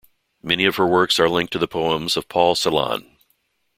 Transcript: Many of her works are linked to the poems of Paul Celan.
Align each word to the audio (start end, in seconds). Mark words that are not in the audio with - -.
Many 0.41 0.65
of 0.65 0.77
her 0.77 0.87
works 0.87 1.19
are 1.19 1.29
linked 1.29 1.53
to 1.53 1.59
the 1.59 1.67
poems 1.67 2.17
of 2.17 2.27
Paul 2.27 2.55
Celan. 2.55 3.05